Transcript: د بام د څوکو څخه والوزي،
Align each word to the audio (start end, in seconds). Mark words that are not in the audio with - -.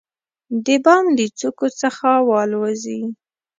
د 0.65 0.67
بام 0.85 1.05
د 1.17 1.19
څوکو 1.39 1.67
څخه 1.81 2.09
والوزي، 2.29 3.01